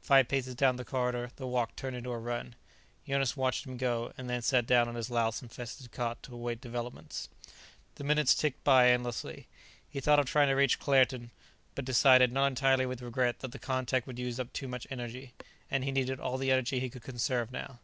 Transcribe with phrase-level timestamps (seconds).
[0.00, 2.56] Five paces down the corridor, the walk turned into a run.
[3.06, 6.60] Jonas watched him go, and then sat down on his louse infested cot to await
[6.60, 7.28] developments.
[7.94, 9.46] The minutes ticked by endlessly.
[9.88, 11.30] He thought of trying to reach Claerten,
[11.76, 15.32] but decided, not entirely with regret, that the contact would use up too much energy.
[15.70, 17.78] And he needed all the energy he could conserve now.